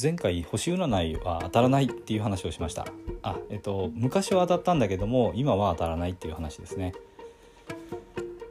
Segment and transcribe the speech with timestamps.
[0.00, 2.86] 前回星占いは当たらないっていう話をしました。
[3.22, 6.92] あえっと昔は当たったんだけども今は当たらないっていう話ですね。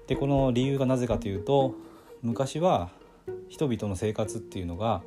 [0.07, 1.75] でこの理由がなぜかというと
[2.23, 2.89] 昔は
[3.47, 5.03] 人々の生活っていうのが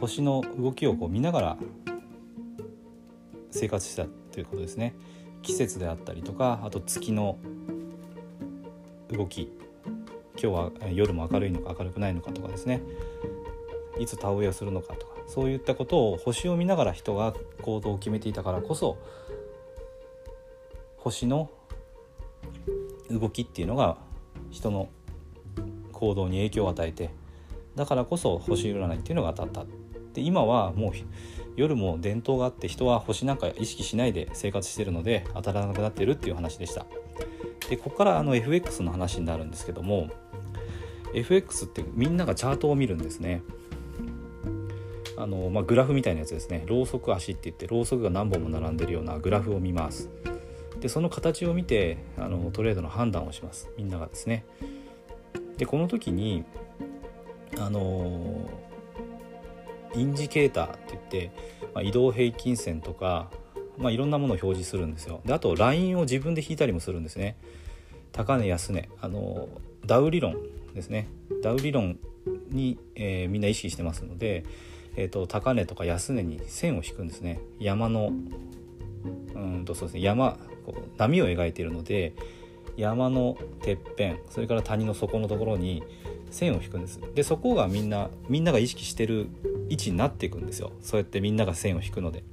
[0.00, 1.56] 星の動きをこう見ながら
[3.50, 4.94] 生活したということですね。
[5.42, 7.38] 季節であったりとかあと月の
[9.10, 9.52] 動き。
[10.42, 12.80] 今日は夜も明るいのか明るくないのかとかですね。
[13.98, 18.98] いつ田植えをするのかとかそういったことを星を見ながら人が行動を決めていたからこそ
[20.96, 21.50] 星の
[23.10, 23.96] 動きっていうのが
[24.50, 24.88] 人の
[25.92, 27.10] 行動に影響を与えて
[27.74, 29.66] だからこそ星占いっていうのが当たった
[30.14, 30.92] で今はもう
[31.56, 36.86] 夜も伝統があって人は星なんか意識しないで生活してるので当たらなくなってるっていう話でした。
[37.68, 40.10] でここからあの FX の話になるんですけども
[41.14, 43.42] FX ってみんながチャートを見るんですね。
[45.22, 46.64] あの、まあ、グラフみたいなやつですね。
[46.66, 50.10] ろうそく足って言ってろうそくが何本も並んでるようなグラフを見ます。
[50.80, 53.70] でその形を見てあのトレードの判断をします。
[53.78, 54.44] みんながですね。
[55.58, 56.44] でこの時に
[57.60, 58.50] あの
[59.94, 61.30] インジケーターって言って、
[61.72, 63.30] まあ、移動平均線とか、
[63.78, 65.20] まあ、いろんなものを表示するんですよ。
[65.24, 67.36] であとラインを自分で引いたりもするんですね。
[68.10, 68.88] 高値安値。
[69.00, 69.48] あの
[69.86, 70.36] ダウ理論
[70.74, 71.06] ですね。
[71.44, 72.00] ダウ理論
[72.50, 74.44] に、えー、みんな意識してますので
[74.96, 77.40] えーと、高値とか安値に線を引くんですね。
[77.58, 78.12] 山の
[79.34, 80.02] うんとそうですね。
[80.02, 82.14] 山こう波を描いているので
[82.76, 85.82] 山のてっぺんそれから谷の底のところに
[86.30, 87.00] 線を引くんです。
[87.14, 89.28] でそこがみんなみんなが意識してる
[89.68, 90.72] 位置になっていくんですよ。
[90.80, 92.24] そうやってみんなが線を引くので。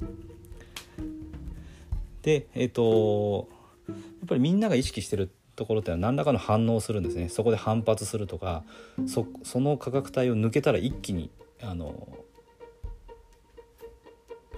[2.22, 3.50] でえっ、ー、と
[3.88, 7.30] やっぱりみんなが意識してるところってのは何らかの反応をするんですね。
[7.30, 8.64] そこで反発するとか
[9.08, 12.08] そその価格帯を抜けたら一気にあの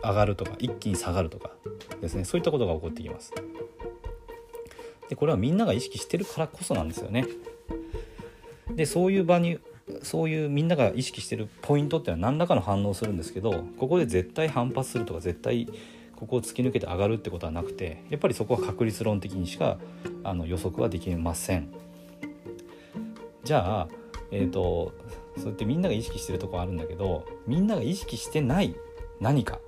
[0.03, 1.51] 上がるとか一気に下がるとか
[2.01, 2.25] ですね。
[2.25, 3.33] そういったことが起こってきます。
[5.09, 7.27] でこれはみんなが意識してるからこそなんですよね。
[8.75, 9.59] でそういう場に
[10.03, 15.67] そういうみんなが意識してるポイントっていうのは何らかの反応するんですけどここで絶対反発するとか絶対
[16.15, 19.79] ここを突き抜けて上がるってことはなくてやっぱりそこは確率論的にしか
[20.23, 21.73] あの予測はできません。
[23.43, 23.87] じゃあ
[24.31, 24.93] えっ、ー、と
[25.35, 28.75] そうやってみんなが意識してるとこあるんだけどみんなが意識してない
[29.19, 29.59] 何か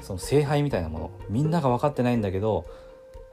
[0.00, 1.10] その聖杯みたいなもの。
[1.28, 2.66] みんなが分かってないんだけど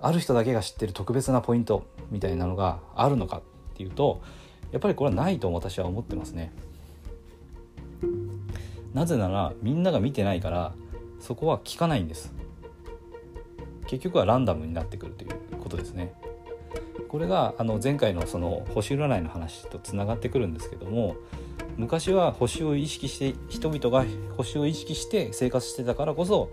[0.02, 3.42] ある人だけが知ってる特別なポイントみたいなのがあるのかっ
[3.76, 4.22] ていうと
[4.72, 6.52] やっぱりこれはないと私は思ってますね。
[8.94, 10.74] なぜならみんなが見てないから
[11.20, 12.34] そこは聞かないんです。
[13.88, 16.14] 結局はランダムになってくるということですね。
[17.08, 21.16] これがあの前回のその星占いの話とつながってくるんですけども
[21.78, 26.52] 昔は星を意識して人々が星を意識して生活してたからこそ、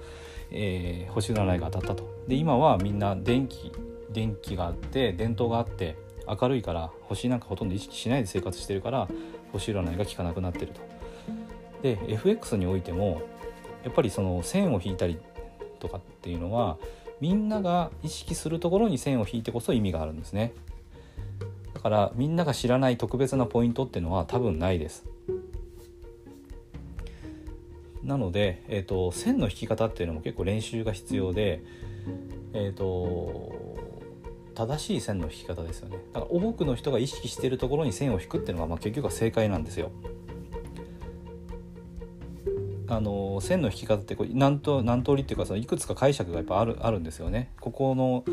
[0.50, 2.24] えー、星占いが当たったと。
[2.28, 3.72] で今はみんな電気
[4.10, 5.96] 電気があって電灯があって
[6.26, 9.08] 明るいから星なんかほとんど意識しないで生活してるから
[9.52, 10.80] 星占いが効かなくなってると。
[11.82, 13.22] で FX においても
[13.82, 15.18] やっぱりその線を引いたり
[15.80, 16.78] とかっていうのは
[17.20, 20.52] みんなが意識するところに線を引いてこそ意味があるんですね。
[21.72, 25.04] だからみんなが知らない特別なポイントっていうのは多分ないです。
[28.02, 31.62] なので、えーと、線の引き方っていうのも結構練習が必要で、
[32.52, 33.52] えーと、
[34.54, 35.98] 正しい線の引き方ですよね。
[36.12, 39.90] だから多くの人が意識しているところに線を引くっていうのが、まあ、結局は正解なんですよ。
[42.88, 47.50] あの線の引き方ってこう何と何通りっていうかそのいくつか解釈がやっぱあるあるんですよね。
[47.60, 48.24] ここの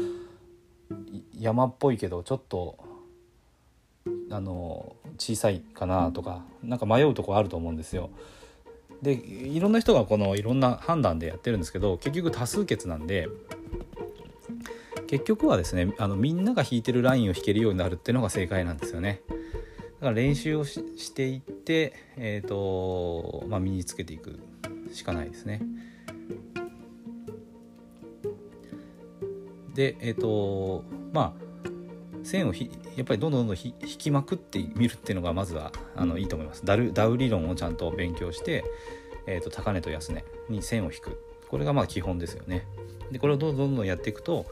[1.39, 2.77] 山っぽいけどちょっと
[4.29, 8.09] あの小さいかなとかなんか迷うとこあると思うんですよ。
[9.01, 13.27] でいろんな人がこのいろんな判断でやってるんですけど結局多数決なんで
[15.07, 19.21] 結局はですねあのみんなが引いてるラインを引けるようになるっていうのが正解なんですよね。
[20.01, 24.39] だから練習をしていって、えーとまあ、身につけていく
[24.91, 25.61] しかないですね。
[29.75, 30.83] でえっ、ー、と
[31.13, 31.51] まあ
[32.23, 36.65] 線をひやっぱりどんどんどん引きまくってみるっていうのがまずはあのいいと思います。
[36.65, 38.63] ダルダウ理論をちゃんと勉強して、
[39.27, 41.23] えーと、高値と安値に線を引く。
[41.47, 42.65] これがまあ基本ですよね。
[43.11, 44.47] でこれをどんどんどんやっていくと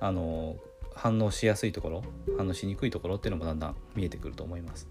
[0.00, 0.56] あの
[0.94, 2.02] 反応しやすいところ
[2.36, 4.88] 反応しにくいところっていうのもだんだん見えてくると思います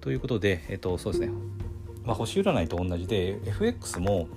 [0.00, 1.32] ということで、えっ、と、そうですね、
[2.04, 4.28] まあ、星占いと同じで FX も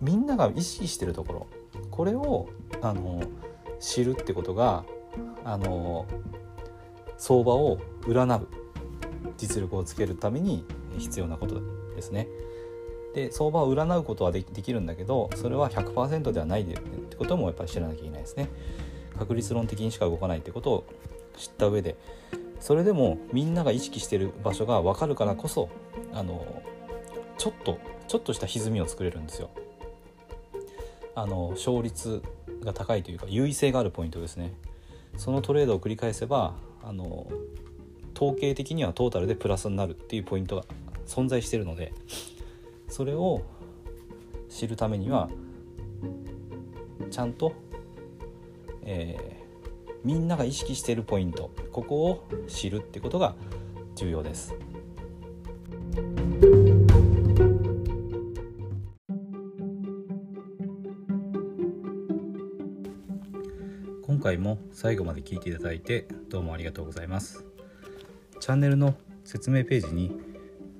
[0.00, 1.46] みんなが意識してるところ
[1.90, 2.48] これを
[2.80, 3.22] あの
[3.80, 4.84] 知るってことが
[5.44, 6.06] あの
[7.18, 8.48] 相場を占う
[9.36, 10.64] 実力をつけるために
[10.98, 11.60] 必要なこと
[11.94, 12.28] ですね。
[13.14, 18.48] で相場を占うことはできるんだけどそれは100%ではないでってこともやっぱり知らなきゃいけないですね。
[19.18, 20.84] 確率論的にしか動かないってことを
[21.36, 21.96] 知った上で。
[22.60, 25.70] それでもみんなが意識してる場所が分かるからこそ
[26.12, 26.62] あの
[27.38, 29.50] ちょっとちょっとした歪みを作れるんですよ。
[31.14, 32.22] あの勝率
[32.62, 34.52] が高いというか優位性があるポイントですね。
[35.16, 37.26] そのトレードを繰り返せばあの
[38.14, 40.64] 統計的にはトータルでプラスになるっていうポイントが
[41.06, 41.92] 存在してるので。
[42.90, 43.42] それを
[44.48, 45.30] 知るためには
[47.10, 47.54] ちゃんと、
[48.82, 53.34] えー、みんなが意識しているポイントここを知るってことが
[53.94, 54.54] 重要です。
[64.02, 67.44] 今回も最後まで聞いていただいてどうもありがとうございます
[68.38, 68.94] チャンネルの
[69.24, 70.29] 説明ページに